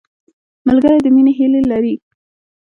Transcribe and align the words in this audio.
ملګری 0.67 0.99
د 1.03 1.07
مینې 1.15 1.31
هیلې 1.37 1.61
لري 1.71 1.95